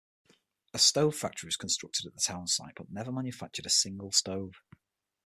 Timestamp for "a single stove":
3.67-4.55